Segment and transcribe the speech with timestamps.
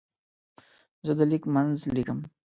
[1.05, 2.19] زه د لیک منځ لیکم.